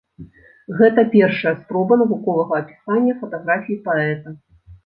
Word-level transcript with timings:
Гэта 0.79 1.03
першая 1.15 1.53
спроба 1.59 1.99
навуковага 2.03 2.53
апісання 2.65 3.13
фатаграфій 3.21 3.81
паэта. 3.89 4.29